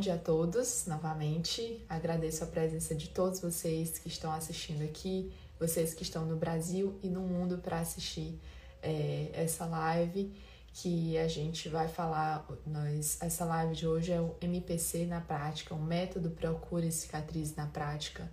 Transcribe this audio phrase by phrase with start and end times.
[0.00, 1.84] dia a todos novamente.
[1.88, 6.98] Agradeço a presença de todos vocês que estão assistindo aqui, vocês que estão no Brasil
[7.02, 8.40] e no mundo para assistir
[8.82, 10.32] é, essa live
[10.72, 12.48] que a gente vai falar.
[12.66, 17.66] Nós, essa live de hoje é o MPC na prática, o método Procure Cicatriz na
[17.66, 18.30] prática.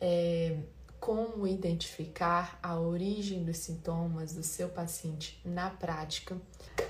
[0.00, 0.56] É,
[0.98, 6.36] como identificar a origem dos sintomas do seu paciente na prática.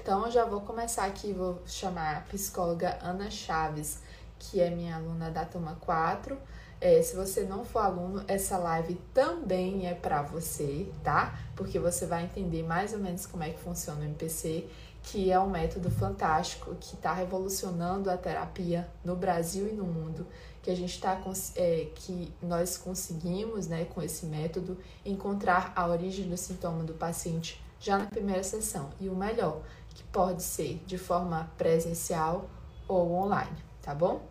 [0.03, 4.01] Então, eu já vou começar aqui, vou chamar a psicóloga Ana Chaves,
[4.41, 6.37] que é minha aluna da turma 4.
[6.81, 11.39] É, se você não for aluno, essa live também é para você, tá?
[11.55, 14.67] Porque você vai entender mais ou menos como é que funciona o MPC,
[15.03, 20.27] que é um método fantástico que está revolucionando a terapia no Brasil e no mundo
[20.63, 21.21] que a gente está
[21.57, 27.63] é, que nós conseguimos, né, com esse método, encontrar a origem do sintoma do paciente
[27.79, 28.91] já na primeira sessão.
[29.01, 29.63] E o melhor,
[29.95, 32.49] que pode ser de forma presencial
[32.87, 34.30] ou online, tá bom?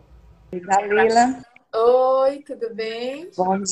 [0.58, 1.40] Dalila.
[1.72, 3.30] Oi, tudo bem?
[3.36, 3.62] Bom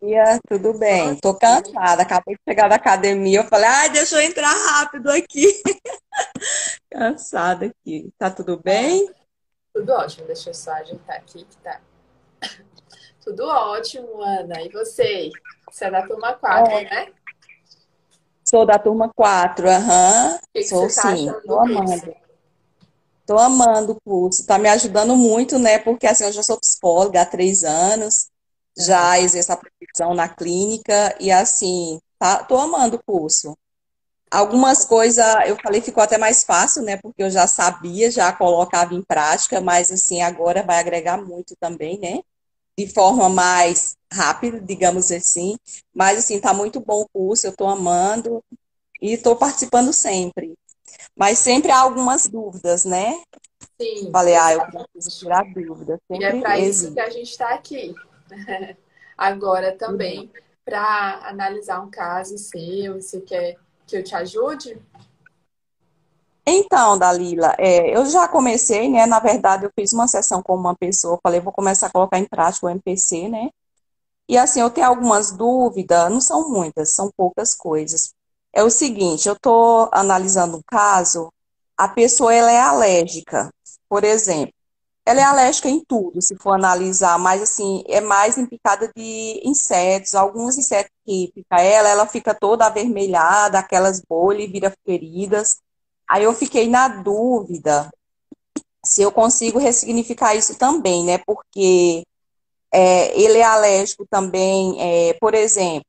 [0.00, 1.14] dia, tudo bem?
[1.16, 5.62] Tô cansada, acabei de chegar da academia, eu falei, ai, deixa eu entrar rápido aqui.
[6.90, 8.10] cansada aqui.
[8.16, 9.12] Tá tudo bem?
[9.74, 11.78] Tudo ótimo, deixa eu só ajeitar aqui que tá
[13.22, 14.62] tudo ótimo, Ana.
[14.62, 15.30] E você?
[15.70, 16.84] Você é da turma 4, é.
[16.84, 17.12] né?
[18.42, 20.38] Sou da turma 4, aham.
[20.54, 20.62] Uhum.
[20.64, 21.30] Sou tá sim.
[21.46, 22.21] Tô amando.
[23.26, 24.46] Tô amando o curso.
[24.46, 25.78] Tá me ajudando muito, né?
[25.78, 28.28] Porque assim, eu já sou psicóloga há três anos,
[28.76, 33.56] já exerço a profissão na clínica e assim, tá, tô amando o curso.
[34.30, 36.96] Algumas coisas eu falei ficou até mais fácil, né?
[36.98, 41.98] Porque eu já sabia, já colocava em prática, mas assim, agora vai agregar muito também,
[41.98, 42.20] né?
[42.78, 45.56] de forma mais rápida, digamos assim.
[45.94, 48.42] Mas, assim, tá muito bom o curso, eu estou amando
[49.02, 50.54] e estou participando sempre.
[51.16, 53.20] Mas sempre há algumas dúvidas, né?
[53.80, 54.10] Sim.
[54.10, 55.98] Falei, ah, eu preciso tirar dúvidas.
[56.10, 57.94] E é para isso que a gente está aqui.
[59.16, 60.30] Agora também,
[60.64, 63.56] para analisar um caso seu, você quer
[63.86, 64.80] que eu te ajude?
[66.46, 69.06] Então, Dalila, é, eu já comecei, né?
[69.06, 72.24] Na verdade, eu fiz uma sessão com uma pessoa, falei, vou começar a colocar em
[72.24, 73.50] prática o MPC, né?
[74.28, 78.14] E assim, eu tenho algumas dúvidas, não são muitas, são poucas coisas.
[78.52, 81.32] É o seguinte, eu estou analisando um caso,
[81.76, 83.50] a pessoa ela é alérgica,
[83.88, 84.52] por exemplo.
[85.04, 89.40] Ela é alérgica em tudo, se for analisar, mas assim, é mais em picada de
[89.44, 95.58] insetos, alguns insetos que pica ela, ela fica toda avermelhada, aquelas bolhas, vira feridas.
[96.08, 97.90] Aí eu fiquei na dúvida
[98.84, 101.18] se eu consigo ressignificar isso também, né?
[101.18, 102.04] Porque
[102.72, 105.84] é, ele é alérgico também, é, por exemplo,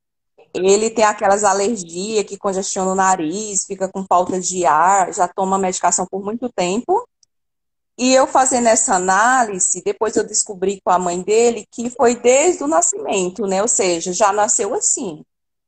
[0.54, 5.58] ele tem aquelas alergias que congestiona o nariz, fica com falta de ar, já toma
[5.58, 7.08] medicação por muito tempo.
[7.98, 12.64] E eu fazendo essa análise, depois eu descobri com a mãe dele que foi desde
[12.64, 13.62] o nascimento, né?
[13.62, 15.24] Ou seja, já nasceu assim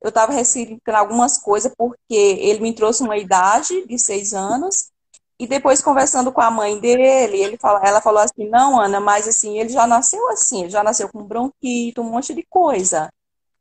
[0.06, 4.92] eu estava ressignificando algumas coisas porque ele me trouxe uma idade de seis anos
[5.40, 7.04] e depois conversando com a mãe dele,
[7.42, 11.10] ele fala, ela falou assim, não, Ana, mas assim, ele já nasceu assim, já nasceu
[11.10, 13.10] com bronquite, um monte de coisa.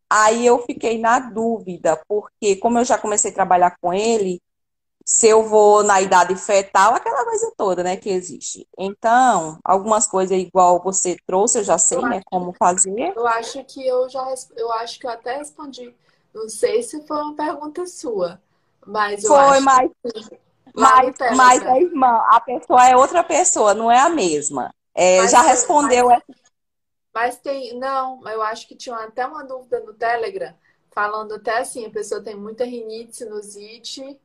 [0.08, 4.40] Aí eu fiquei na dúvida, porque como eu já comecei a trabalhar com ele,
[5.04, 8.66] se eu vou na idade fetal, aquela coisa toda, né, que existe.
[8.78, 13.12] Então, algumas coisas igual você trouxe, eu já sei, eu né, como fazer.
[13.14, 14.24] Eu acho que eu já,
[14.56, 15.94] eu acho que eu até respondi
[16.34, 18.40] não sei se foi uma pergunta sua,
[18.84, 20.38] mas eu foi, acho mas, que...
[20.74, 24.74] mas, mas a irmã, a pessoa é outra pessoa, não é a mesma.
[24.92, 26.22] É, já respondeu mas,
[27.14, 30.52] Mas tem, não, eu acho que tinha até uma dúvida no Telegram,
[30.90, 34.18] falando até assim, a pessoa tem muita rinite, sinusite,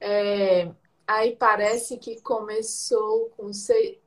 [0.00, 0.70] é,
[1.06, 3.98] aí parece que começou com seis.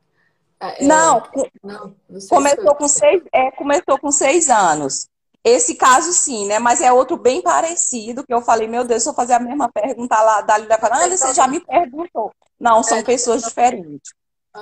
[0.59, 1.21] É, não,
[1.61, 5.07] não, não começou, com seis, é, começou com seis anos.
[5.43, 6.57] Esse caso, sim, né?
[6.57, 9.69] Mas é outro bem parecido, que eu falei, meu Deus, se eu fazer a mesma
[9.69, 12.31] pergunta lá, Dali vai falar, ah, você já me perguntou.
[12.59, 13.03] Não, são é.
[13.03, 14.13] pessoas diferentes.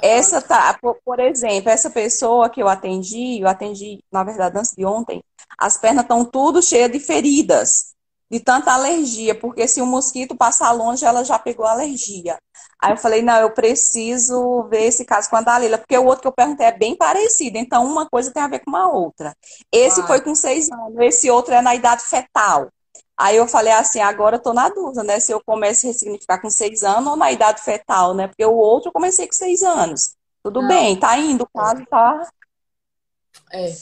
[0.02, 4.86] Essa tá, por, exemplo, essa pessoa que eu atendi, eu atendi, na verdade, antes de
[4.86, 5.22] ontem,
[5.58, 7.92] as pernas estão tudo cheias de feridas
[8.32, 12.38] de tanta alergia, porque se o mosquito passar longe, ela já pegou alergia.
[12.82, 16.22] Aí eu falei, não, eu preciso ver esse caso com a Dalila, porque o outro
[16.22, 19.36] que eu perguntei é bem parecido, então uma coisa tem a ver com uma outra.
[19.70, 22.70] Esse foi com seis anos, esse outro é na idade fetal.
[23.22, 25.20] Aí eu falei assim, agora eu tô na dúvida, né?
[25.20, 28.28] Se eu começo a ressignificar com seis anos ou na idade fetal, né?
[28.28, 30.16] Porque o outro eu comecei com seis anos.
[30.42, 30.68] Tudo não.
[30.68, 32.28] bem, tá indo, o caso tá.
[33.54, 33.76] É.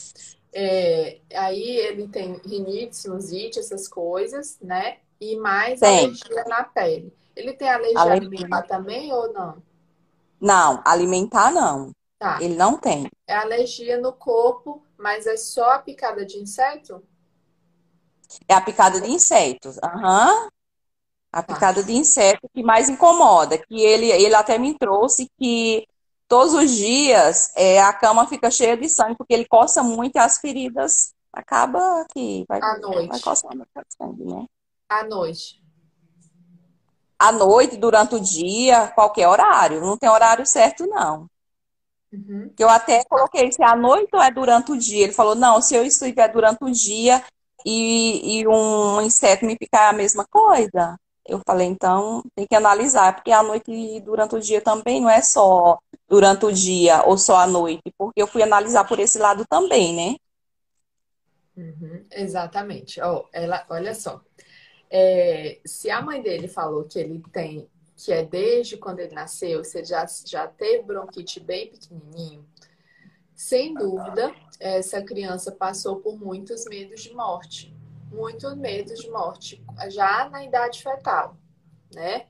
[0.51, 4.97] É, aí ele tem rinite, sinusite, essas coisas, né?
[5.21, 5.99] E mais tem.
[5.99, 7.13] alergia na pele.
[7.33, 9.63] Ele tem alergia, alimentar também ou não?
[10.41, 11.91] Não, alimentar não.
[12.17, 12.39] Tá.
[12.41, 13.09] Ele não tem.
[13.25, 17.01] É alergia no corpo, mas é só a picada de inseto?
[18.47, 19.77] É a picada de insetos.
[19.83, 20.33] Aham.
[20.33, 20.49] Uhum.
[21.31, 21.53] A tá.
[21.53, 23.57] picada de inseto que mais incomoda.
[23.57, 25.87] Que ele, ele até me trouxe que
[26.27, 30.19] todos os dias é, a cama fica cheia de sangue, porque ele coça muito e
[30.19, 33.07] as feridas acaba que vai, à noite.
[33.09, 33.67] vai coçando
[33.97, 34.45] sangue, né?
[34.87, 35.63] À noite.
[37.17, 39.81] À noite, durante o dia, qualquer horário.
[39.81, 41.29] Não tem horário certo, não.
[42.11, 42.51] Uhum.
[42.57, 45.03] Eu até coloquei se é à noite ou é durante o dia.
[45.03, 47.23] Ele falou, não, se eu estiver durante o dia
[47.65, 50.97] e, e um inseto me picar é a mesma coisa.
[51.25, 55.09] Eu falei, então tem que analisar, porque à noite e durante o dia também não
[55.09, 55.77] é só
[56.07, 59.95] durante o dia ou só à noite, porque eu fui analisar por esse lado também,
[59.95, 60.15] né?
[61.55, 63.01] Uhum, exatamente.
[63.01, 64.21] Oh, ela, olha só.
[64.89, 69.63] É, se a mãe dele falou que ele tem, que é desde quando ele nasceu,
[69.63, 72.45] você já, já teve bronquite bem pequenininho,
[73.39, 77.73] sem dúvida, essa criança passou por muitos medos de morte.
[78.11, 81.37] Muitos medos de morte, já na idade fetal,
[81.93, 82.27] né?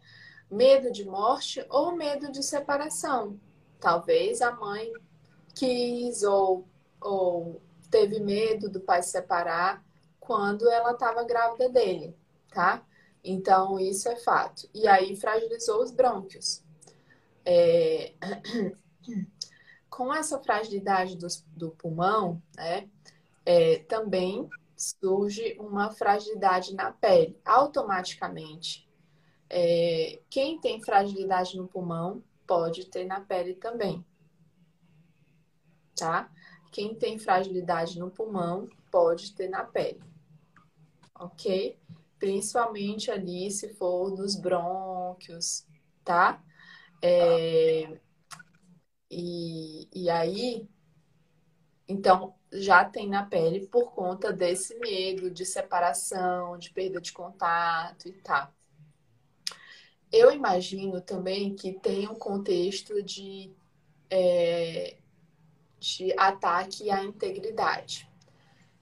[0.52, 3.40] Medo de morte ou medo de separação.
[3.80, 4.94] Talvez a mãe
[5.56, 6.68] quis ou,
[7.02, 7.60] ou
[7.90, 9.84] teve medo do pai se separar
[10.20, 12.16] quando ela estava grávida dele,
[12.54, 12.86] tá?
[13.24, 14.70] Então, isso é fato.
[14.76, 16.64] E aí, fragilizou os brônquios.
[17.44, 18.14] É...
[19.90, 22.90] Com essa fragilidade do, do pulmão, né,
[23.46, 27.38] é, também surge uma fragilidade na pele.
[27.44, 28.88] Automaticamente,
[29.50, 34.06] é, quem tem fragilidade no pulmão pode ter na pele também,
[35.96, 36.32] tá?
[36.72, 40.02] Quem tem fragilidade no pulmão pode ter na pele,
[41.20, 41.78] ok?
[42.20, 45.66] Principalmente ali se for nos brônquios,
[46.04, 46.42] tá?
[47.02, 48.00] É,
[49.10, 50.68] e, e aí,
[51.88, 58.08] então, já tem na pele por conta desse medo de separação, de perda de contato
[58.08, 58.54] e tal.
[60.12, 63.52] Eu imagino também que tem um contexto de
[64.10, 64.98] é,
[65.80, 68.10] de ataque à integridade.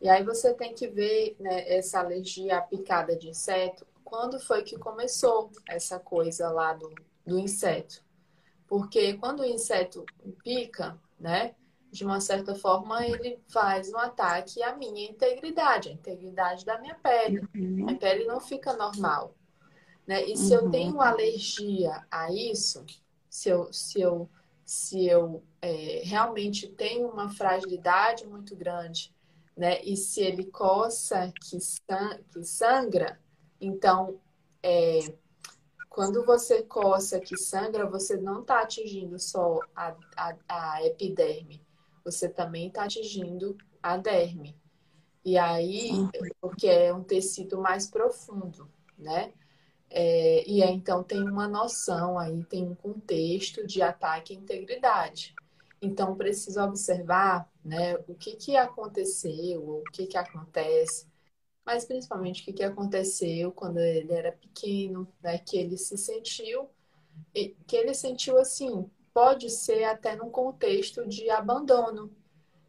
[0.01, 4.63] E aí você tem que ver né, essa alergia à picada de inseto, quando foi
[4.63, 6.93] que começou essa coisa lá do,
[7.25, 8.06] do inseto.
[8.67, 10.05] Porque quando o inseto
[10.43, 11.55] pica, né,
[11.91, 16.95] de uma certa forma, ele faz um ataque à minha integridade, à integridade da minha
[16.95, 17.39] pele.
[17.39, 17.47] Uhum.
[17.55, 19.33] Minha pele não fica normal.
[20.05, 20.25] Né?
[20.25, 20.65] E se uhum.
[20.65, 22.85] eu tenho alergia a isso,
[23.29, 24.29] se eu, se eu
[24.67, 29.15] se eu é, realmente tenho uma fragilidade muito grande,
[29.55, 29.81] né?
[29.81, 33.17] E se ele coça que, sang que sangra,
[33.61, 34.19] então
[34.61, 34.99] é,
[35.97, 41.59] quando você coça que sangra, você não está atingindo só a, a, a epiderme,
[42.05, 44.55] você também está atingindo a derme.
[45.25, 45.89] E aí,
[46.39, 49.33] porque é um tecido mais profundo, né?
[49.89, 55.33] É, e aí, então, tem uma noção aí, tem um contexto de ataque à integridade.
[55.81, 61.07] Então, precisa observar né, o que, que aconteceu, o que, que acontece,
[61.67, 66.69] mas principalmente o que, que aconteceu quando ele era pequeno, né, que ele se sentiu,
[67.33, 72.09] que ele sentiu assim, pode ser até num contexto de abandono,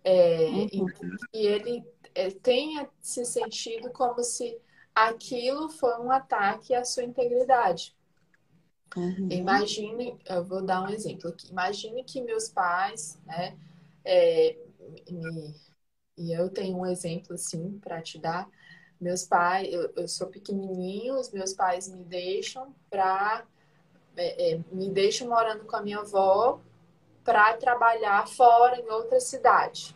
[0.03, 0.87] é, uhum.
[1.33, 4.59] e ele é, tenha se sentido como se
[4.93, 7.97] aquilo foi um ataque à sua integridade.
[8.97, 9.29] Uhum.
[9.31, 11.53] Imagine, eu vou dar um exemplo aqui.
[11.53, 13.57] Imagine que meus pais, né,
[14.05, 14.59] é,
[15.09, 15.55] me,
[16.17, 18.51] e eu tenho um exemplo assim para te dar.
[19.01, 23.45] Meus pais, eu, eu, sou pequenininho, os meus pais me deixam para
[24.17, 26.61] é, é, me deixam morando com a minha avó
[27.23, 29.95] para trabalhar fora em outra cidade.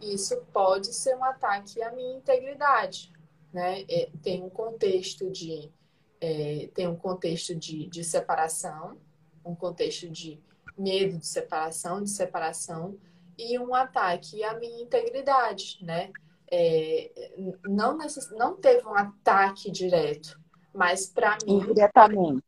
[0.00, 3.12] Isso pode ser um ataque à minha integridade,
[3.52, 3.84] né?
[3.88, 5.70] É, tem um contexto de
[6.20, 8.98] é, tem um contexto de, de separação,
[9.44, 10.40] um contexto de
[10.76, 12.98] medo de separação, de separação
[13.38, 16.10] e um ataque à minha integridade, né?
[16.50, 17.32] É,
[17.64, 18.30] não, necess...
[18.32, 20.38] não teve um ataque direto,
[20.74, 22.42] mas para mim indiretamente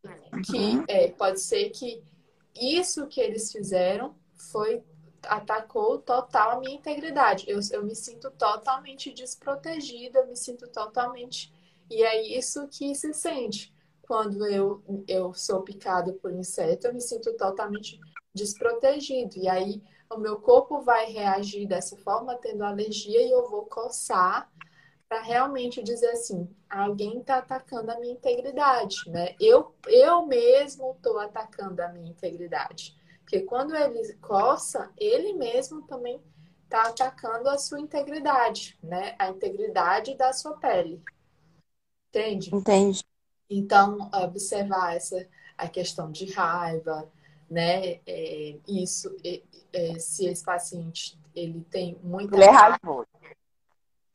[0.45, 0.85] que uhum.
[0.89, 2.03] é, pode ser que
[2.55, 4.15] isso que eles fizeram
[4.51, 4.83] foi
[5.25, 7.45] atacou total a minha integridade.
[7.49, 11.53] Eu, eu me sinto totalmente desprotegida, eu me sinto totalmente.
[11.91, 13.73] E é isso que se sente.
[14.03, 18.01] Quando eu, eu sou picado por inseto, eu me sinto totalmente
[18.35, 19.39] desprotegido.
[19.39, 19.83] E aí
[20.15, 24.51] o meu corpo vai reagir dessa forma, tendo alergia, e eu vou coçar
[25.09, 29.35] para realmente dizer assim: alguém está atacando a minha integridade, né?
[29.41, 36.23] Eu, eu mesmo estou atacando a minha integridade Porque quando ele coça, ele mesmo também
[36.65, 39.15] está atacando a sua integridade, né?
[39.19, 41.03] A integridade da sua pele.
[42.09, 42.55] Entende?
[42.55, 43.05] Entende.
[43.51, 47.11] Então, observar essa a questão de raiva,
[47.53, 48.01] né?
[48.07, 49.43] É, isso, é,
[49.73, 53.07] é, se esse paciente ele tem muita ele é raivoso.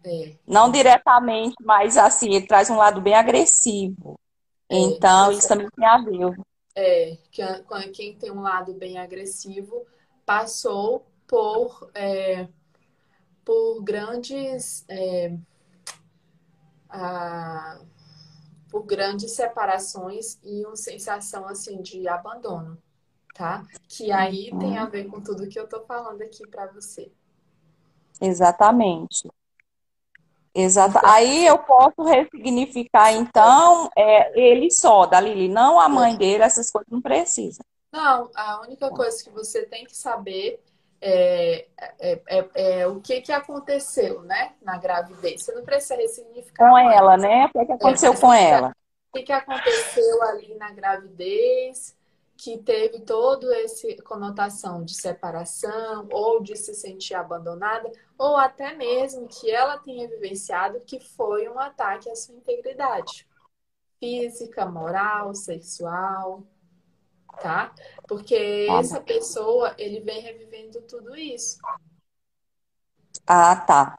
[0.04, 0.36] É.
[0.46, 4.20] Não diretamente, mas assim, ele traz um lado bem agressivo.
[4.70, 6.40] É, então, isso também tem a ver.
[6.76, 7.18] É,
[7.94, 9.86] quem tem um lado bem agressivo
[10.26, 11.92] passou por,
[13.44, 14.86] por grandes
[16.90, 17.80] a,
[18.70, 22.78] por grandes separações e uma sensação assim de abandono,
[23.38, 23.64] tá?
[23.88, 27.12] Que aí tem a ver com tudo que eu tô falando aqui para você.
[28.20, 29.30] Exatamente.
[30.54, 31.00] Exato.
[31.06, 36.72] Aí eu posso ressignificar, então, é, ele só, da Lili, não a mãe dele, essas
[36.72, 37.64] coisas não precisa.
[37.92, 40.60] Não, a única coisa que você tem que saber
[41.00, 41.68] é,
[42.00, 45.44] é, é, é, o que, que aconteceu, né, na gravidez.
[45.44, 46.70] Você não precisa ressignificar.
[46.70, 47.46] Com ela, né?
[47.46, 48.74] O que, que aconteceu com ela?
[49.14, 51.97] O que, que aconteceu ali na gravidez?
[52.38, 59.28] Que teve todo esse conotação de separação ou de se sentir abandonada ou até mesmo
[59.28, 63.28] que ela tenha vivenciado que foi um ataque à sua integridade
[64.00, 66.44] física, moral, sexual,
[67.42, 67.74] tá?
[68.08, 71.58] Porque tá essa pessoa, ele vem revivendo tudo isso.
[73.26, 73.98] Ah, tá.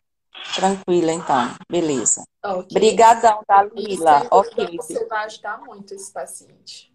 [0.54, 1.54] Tranquila, então.
[1.68, 2.23] Beleza.
[2.45, 2.68] Okay.
[2.71, 4.26] Obrigadão, Dalila.
[4.30, 4.76] Ok.
[4.76, 6.88] Você vai ajudar muito esse paciente.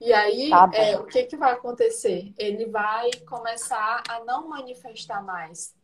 [0.00, 2.32] E aí, tá é, o que, que vai acontecer?
[2.38, 5.74] Ele vai começar a não manifestar mais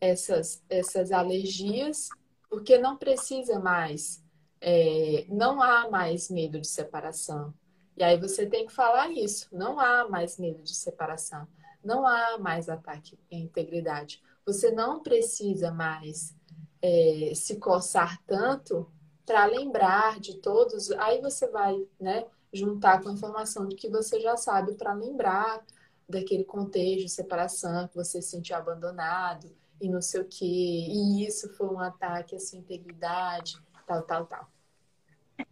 [0.00, 2.08] essas, essas alergias,
[2.48, 4.22] porque não precisa mais,
[4.60, 7.52] é, não há mais medo de separação.
[7.96, 11.46] E aí você tem que falar isso: não há mais medo de separação,
[11.82, 14.22] não há mais ataque à integridade.
[14.46, 16.34] Você não precisa mais
[16.80, 18.90] é, se coçar tanto
[19.26, 20.90] para lembrar de todos.
[20.92, 22.24] Aí você vai, né?
[22.52, 25.62] Juntar com a informação de que você já sabe para lembrar
[26.08, 29.50] daquele contexto separação, que você se sentiu abandonado
[29.80, 34.26] e não sei o quê, e isso foi um ataque à sua integridade, tal, tal,
[34.26, 34.48] tal.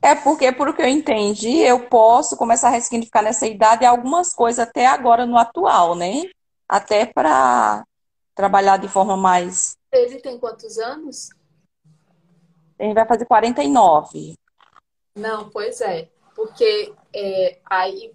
[0.02, 4.58] É porque, por que eu entendi, eu posso começar a ressignificar nessa idade algumas coisas
[4.58, 6.24] até agora no atual, né?
[6.68, 7.84] Até para
[8.34, 9.76] trabalhar de forma mais.
[9.92, 11.28] Ele tem quantos anos?
[12.78, 14.34] Ele vai fazer 49.
[15.14, 16.10] Não, pois é.
[16.36, 18.12] Porque é, aí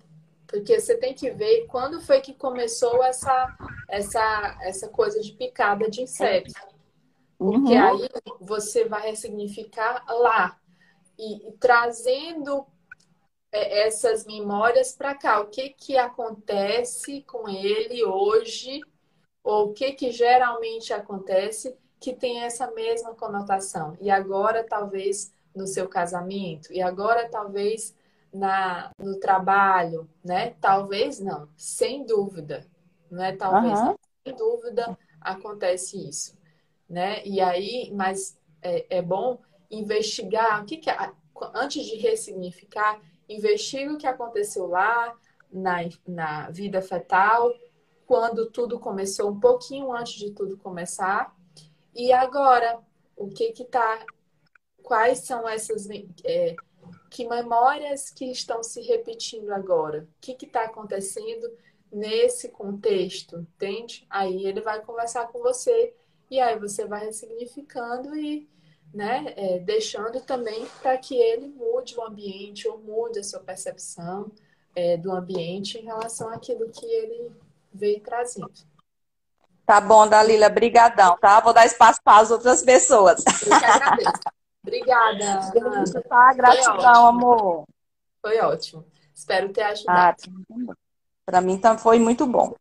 [0.47, 3.57] porque você tem que ver quando foi que começou essa
[3.89, 6.53] essa essa coisa de picada de inseto.
[7.37, 7.87] Porque uhum.
[7.87, 8.09] aí
[8.39, 10.59] você vai ressignificar lá
[11.17, 12.67] e, e trazendo
[13.51, 15.39] é, essas memórias para cá.
[15.39, 18.81] O que que acontece com ele hoje
[19.43, 23.97] ou o que que geralmente acontece que tem essa mesma conotação.
[24.01, 27.93] E agora talvez no seu casamento, e agora talvez
[28.33, 30.55] na, no trabalho, né?
[30.61, 32.65] Talvez não, sem dúvida,
[33.09, 33.95] não é talvez, uhum.
[34.25, 36.37] sem dúvida acontece isso,
[36.89, 37.25] né?
[37.25, 41.11] E aí, mas é, é bom investigar o que, que é,
[41.53, 45.15] antes de ressignificar, investiga o que aconteceu lá
[45.51, 47.53] na, na vida fetal,
[48.05, 51.35] quando tudo começou, um pouquinho antes de tudo começar,
[51.93, 52.79] e agora
[53.15, 54.05] o que que tá,
[54.81, 55.87] quais são essas
[56.23, 56.55] é,
[57.11, 60.07] que memórias que estão se repetindo agora?
[60.17, 61.51] O que está acontecendo
[61.91, 64.07] nesse contexto, entende?
[64.09, 65.93] Aí ele vai conversar com você
[66.29, 68.49] e aí você vai ressignificando e
[68.93, 74.31] né, é, deixando também para que ele mude o ambiente ou mude a sua percepção
[74.73, 77.29] é, do ambiente em relação àquilo que ele
[77.73, 78.51] veio trazendo.
[79.65, 81.41] Tá bom, Dalila, brigadão, tá?
[81.41, 83.21] Vou dar espaço para as outras pessoas.
[83.25, 84.11] Eu que agradeço.
[84.63, 85.51] Obrigada.
[85.55, 86.01] Ana.
[86.07, 87.65] Tá, gratidão, amor.
[88.21, 88.85] Foi ótimo.
[89.13, 90.17] Espero ter ajudado.
[90.49, 90.73] Ah,
[91.25, 92.55] Para mim então, foi muito bom.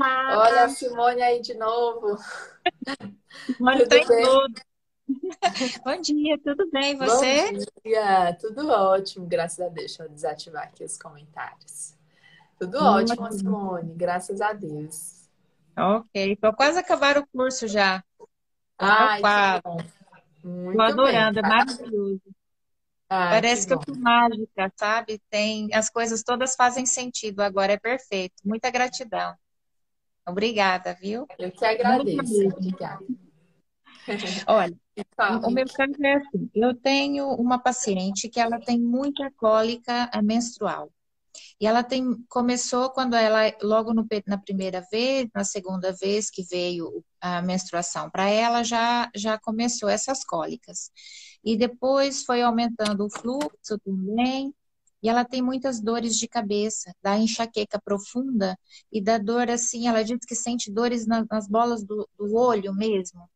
[0.00, 2.16] Olha a Simone aí de novo.
[3.46, 4.24] Simone tudo tá bem?
[4.24, 4.68] Tudo.
[5.84, 6.96] Bom dia, tudo bem?
[6.98, 7.52] Você?
[7.52, 9.74] Bom dia, tudo ótimo, graças a Deus.
[9.74, 11.94] Deixa eu desativar aqui os comentários.
[12.58, 15.28] Tudo hum, ótimo, Simone, graças a Deus.
[15.76, 18.02] Ok, estou quase acabar o curso já.
[18.78, 19.78] Que bom.
[20.48, 21.40] Muito Tô adorando, bem.
[21.40, 22.22] é maravilhoso.
[23.10, 25.20] Ah, Parece que, que eu fui mágica, sabe?
[25.30, 28.34] Tem as coisas todas fazem sentido agora, é perfeito.
[28.44, 29.34] Muita gratidão.
[30.26, 31.26] Obrigada, viu?
[31.38, 32.46] Eu que agradeço.
[32.48, 33.04] Obrigada.
[34.46, 34.76] Olha,
[35.46, 40.90] o meu caso é assim, eu tenho uma paciente que ela tem muita cólica menstrual.
[41.60, 46.42] E ela tem começou quando ela logo no, na primeira vez, na segunda vez que
[46.44, 50.90] veio a menstruação para ela já já começou essas cólicas.
[51.44, 54.54] E depois foi aumentando o fluxo também.
[55.02, 58.58] E ela tem muitas dores de cabeça, da enxaqueca profunda
[58.92, 62.74] e da dor assim, ela diz que sente dores nas, nas bolas do, do olho
[62.74, 63.28] mesmo.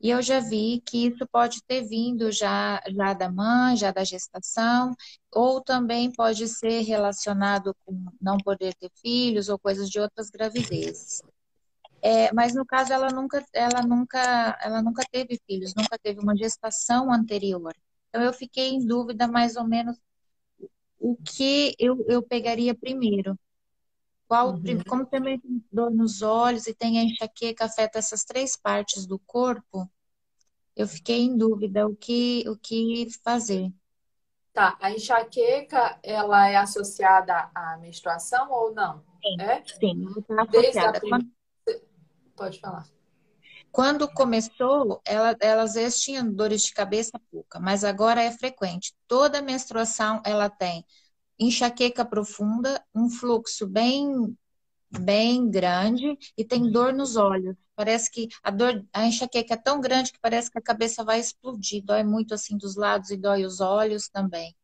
[0.00, 4.04] E eu já vi que isso pode ter vindo já, já da mãe, já da
[4.04, 4.94] gestação,
[5.32, 11.22] ou também pode ser relacionado com não poder ter filhos ou coisas de outras gravidezes.
[12.02, 16.36] É, mas no caso ela nunca, ela nunca, ela nunca teve filhos, nunca teve uma
[16.36, 17.74] gestação anterior.
[18.08, 19.98] Então eu fiquei em dúvida mais ou menos
[20.98, 23.38] o que eu, eu pegaria primeiro.
[24.26, 24.82] Qual, uhum.
[24.88, 29.18] Como também tem dor nos olhos e tem a enxaqueca, afeta essas três partes do
[29.20, 29.88] corpo,
[30.74, 33.72] eu fiquei em dúvida o que, o que fazer.
[34.52, 39.04] Tá, a enxaqueca, ela é associada à menstruação ou não?
[39.22, 39.62] Sim, é?
[39.64, 41.00] sim, está associada.
[41.00, 41.30] Quando...
[42.34, 42.86] Pode falar.
[43.70, 48.94] Quando começou, ela, ela às vezes tinha dores de cabeça pouca, mas agora é frequente.
[49.06, 50.84] Toda menstruação ela tem
[51.38, 54.36] enxaqueca profunda, um fluxo bem
[54.88, 57.56] bem grande e tem dor nos olhos.
[57.74, 61.20] Parece que a dor, a enxaqueca é tão grande que parece que a cabeça vai
[61.20, 61.84] explodir.
[61.84, 64.54] Dói muito assim dos lados e dói os olhos também.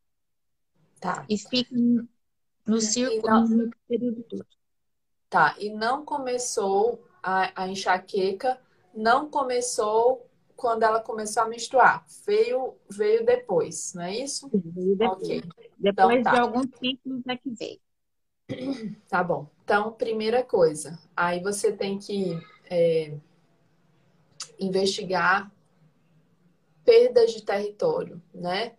[1.00, 1.24] Tá.
[1.28, 1.74] E fica
[2.66, 3.48] no círculo não...
[3.48, 4.46] no período todo.
[5.28, 5.54] Tá.
[5.58, 8.58] E não começou a, a enxaqueca,
[8.94, 10.26] não começou
[10.62, 12.06] quando ela começou a menstruar.
[12.24, 14.48] Veio, veio depois, não é isso?
[14.54, 15.22] Veio depois.
[15.22, 15.42] Okay.
[15.76, 16.30] Depois então, tá.
[16.30, 17.80] de alguns ciclos é que veio.
[19.08, 19.48] Tá bom.
[19.64, 22.38] Então, primeira coisa, aí você tem que
[22.70, 23.14] é,
[24.58, 25.50] investigar
[26.84, 28.74] perdas de território, né?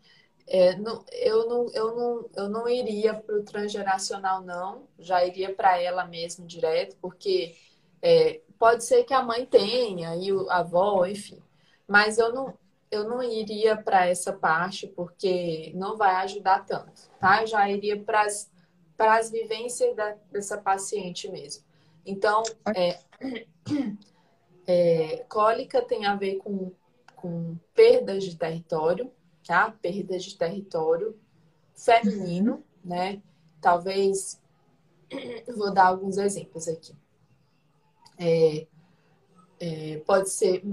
[0.48, 5.54] É, não, eu, não, eu, não, eu não iria para o transgeracional, não, já iria
[5.54, 7.56] para ela mesmo direto, porque
[8.02, 11.42] é, pode ser que a mãe tenha e a avó, enfim,
[11.88, 12.58] mas eu não,
[12.90, 17.42] eu não iria para essa parte porque não vai ajudar tanto, tá?
[17.42, 21.64] Eu já iria para as vivências da, dessa paciente mesmo.
[22.06, 22.44] Então,
[22.76, 23.00] é,
[24.68, 26.72] é, cólica tem a ver com,
[27.16, 29.12] com perdas de território,
[29.46, 29.72] tá?
[29.72, 31.18] Perdas de território
[31.76, 33.22] feminino, né?
[33.62, 34.40] Talvez,
[35.56, 36.96] vou dar alguns exemplos aqui.
[38.20, 38.68] É,
[39.64, 40.64] é, pode ser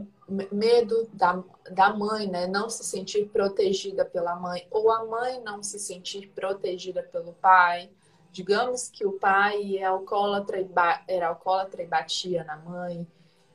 [0.50, 2.46] medo da, da mãe, né?
[2.46, 7.90] Não se sentir protegida pela mãe, ou a mãe não se sentir protegida pelo pai,
[8.32, 10.64] Digamos que o pai é alcoólatra
[11.08, 13.06] era alcoólatra e batia na mãe,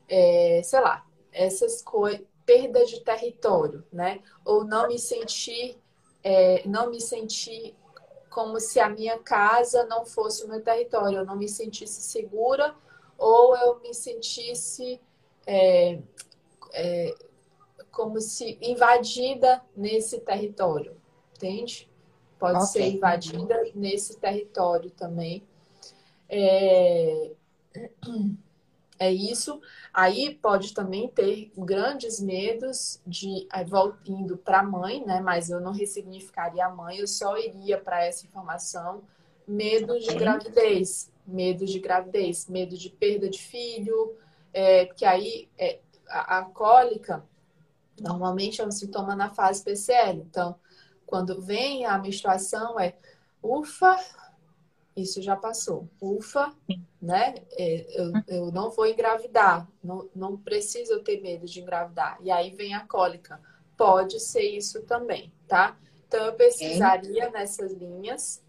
[0.08, 4.20] é, sei lá, essas coisas, perda de território, né?
[4.44, 5.78] Ou não me sentir,
[6.22, 7.74] é, não me sentir
[8.28, 12.74] como se a minha casa não fosse o meu território, eu não me sentisse segura
[13.16, 15.00] ou eu me sentisse
[15.46, 15.98] é,
[16.72, 17.14] é,
[17.90, 20.96] como se invadida nesse território,
[21.34, 21.88] entende?
[22.38, 22.66] pode okay.
[22.66, 25.42] ser invadida nesse território também.
[26.28, 27.32] É...
[28.98, 29.60] é isso.
[29.92, 33.48] Aí pode também ter grandes medos de
[34.06, 35.20] indo para a mãe, né?
[35.20, 39.02] Mas eu não ressignificaria a mãe, eu só iria para essa informação.
[39.46, 40.08] Medo okay.
[40.08, 44.16] de gravidez, medo de gravidez, medo de perda de filho,
[44.56, 47.22] é, porque aí é, a, a cólica
[48.00, 50.22] normalmente é um sintoma na fase PCL.
[50.22, 50.58] Então,
[51.04, 52.96] quando vem a menstruação, é
[53.42, 53.94] ufa,
[54.96, 55.86] isso já passou.
[56.00, 56.54] Ufa,
[57.00, 57.34] né?
[57.52, 62.18] É, eu, eu não vou engravidar, não, não preciso eu ter medo de engravidar.
[62.22, 63.38] E aí vem a cólica.
[63.76, 65.76] Pode ser isso também, tá?
[66.08, 68.42] Então eu pesquisaria nessas linhas.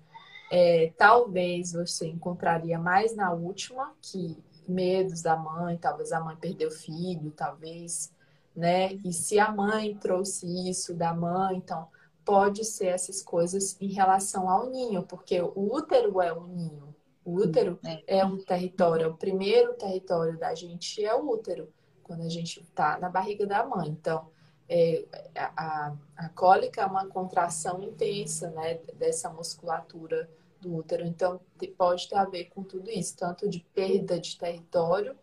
[0.50, 6.69] É, talvez você encontraria mais na última, que medos da mãe, talvez a mãe perdeu
[6.69, 8.13] o filho, talvez,
[8.56, 8.93] né?
[9.06, 11.88] E se a mãe trouxe isso da mãe, então
[12.25, 16.95] pode ser essas coisas em relação ao ninho, porque o útero é um ninho.
[17.23, 18.19] O útero é.
[18.19, 21.71] é um território, é o primeiro território da gente é o útero,
[22.03, 23.89] quando a gente está na barriga da mãe.
[23.89, 24.27] Então,
[24.69, 31.06] é, a, a cólica é uma contração intensa né, dessa musculatura do útero.
[31.06, 31.39] Então,
[31.78, 35.15] pode ter a ver com tudo isso, tanto de perda de território,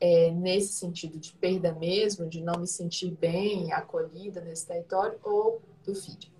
[0.00, 5.60] é, nesse sentido de perda mesmo, de não me sentir bem, acolhida nesse território, ou
[5.84, 6.30] do filho.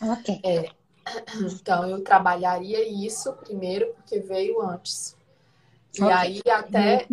[0.00, 0.40] Ok.
[0.44, 0.70] É,
[1.52, 5.16] então, eu trabalharia isso primeiro, porque veio antes.
[5.98, 6.14] E okay.
[6.14, 7.08] aí, até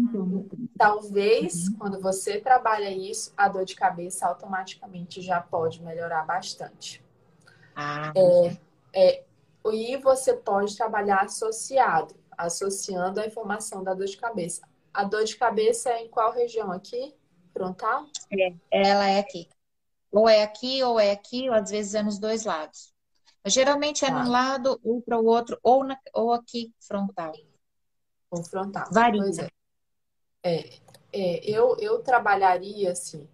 [0.77, 1.77] talvez, uhum.
[1.79, 7.03] quando você trabalha isso, a dor de cabeça automaticamente já pode melhorar bastante.
[7.75, 8.13] Ah.
[8.15, 8.57] É,
[8.93, 9.23] é,
[9.71, 14.61] e você pode trabalhar associado, associando a informação da dor de cabeça.
[14.93, 17.13] A dor de cabeça é em qual região aqui?
[17.53, 18.05] Frontal?
[18.31, 19.47] É, ela é aqui.
[20.11, 22.93] Ou é aqui, ou é aqui, ou às vezes é nos dois lados.
[23.45, 24.23] Geralmente é tá.
[24.23, 27.33] num lado ou para o outro, ou, na, ou aqui frontal.
[28.31, 28.87] Ou frontal.
[28.91, 29.49] Varia.
[30.43, 30.51] É.
[30.51, 30.87] é.
[31.11, 33.27] É, eu, eu trabalharia assim,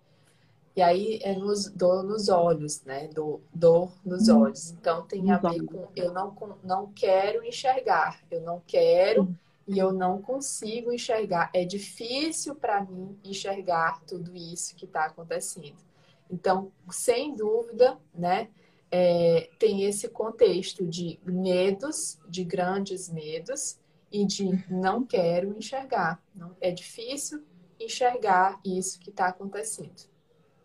[0.76, 3.08] e aí é nos, dor nos olhos, né?
[3.10, 4.42] Dor, dor nos hum.
[4.42, 4.72] olhos.
[4.72, 9.36] Então tem a ver com eu não, não quero enxergar, eu não quero hum.
[9.68, 11.52] e eu não consigo enxergar.
[11.54, 15.78] É difícil para mim enxergar tudo isso que está acontecendo.
[16.30, 18.50] Então, sem dúvida, né?
[18.90, 23.80] É, tem esse contexto de medos, de grandes medos
[24.12, 26.22] e de não quero enxergar.
[26.36, 27.44] Não, é difícil
[27.80, 30.13] enxergar isso que está acontecendo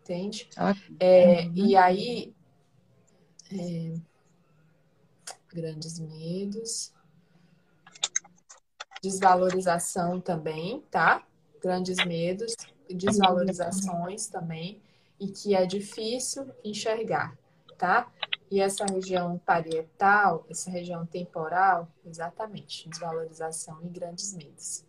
[0.09, 0.49] entende?
[0.99, 1.53] É, uhum.
[1.55, 2.33] E aí,
[3.51, 3.93] é,
[5.53, 6.91] grandes medos,
[9.01, 11.23] desvalorização também, tá?
[11.61, 12.55] Grandes medos,
[12.89, 14.81] desvalorizações também,
[15.19, 17.37] e que é difícil enxergar,
[17.77, 18.11] tá?
[18.49, 24.88] E essa região parietal, essa região temporal, exatamente, desvalorização e grandes medos.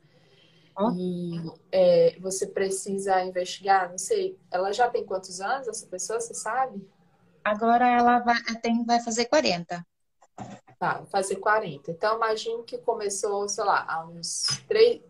[0.97, 6.33] E é, você precisa investigar, não sei, ela já tem quantos anos, essa pessoa, você
[6.35, 6.87] sabe?
[7.45, 9.85] Agora ela vai, tem, vai fazer 40.
[10.79, 11.91] Tá, vai fazer 40.
[11.91, 15.01] Então, imagino que começou, sei lá, há uns três.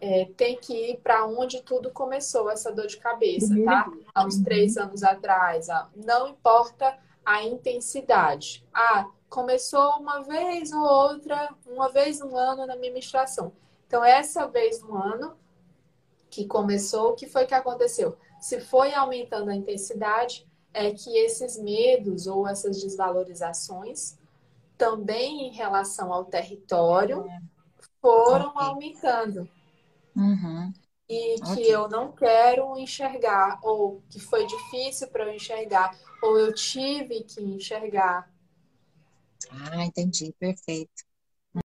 [0.00, 3.90] É, tem que ir para onde tudo começou, essa dor de cabeça, tá?
[4.14, 5.68] Há uns três anos atrás.
[5.94, 8.64] Não importa a intensidade.
[8.72, 13.52] Ah, começou uma vez ou outra, uma vez no ano na minha menstruação.
[13.86, 15.36] Então, essa vez no ano
[16.28, 18.16] que começou, o que foi que aconteceu?
[18.40, 24.18] Se foi aumentando a intensidade, é que esses medos ou essas desvalorizações,
[24.76, 27.26] também em relação ao território,
[28.00, 28.66] foram okay.
[28.66, 29.48] aumentando.
[30.14, 30.72] Uhum.
[31.08, 31.74] E que okay.
[31.74, 37.40] eu não quero enxergar, ou que foi difícil para eu enxergar, ou eu tive que
[37.40, 38.30] enxergar.
[39.50, 41.04] Ah, entendi, perfeito.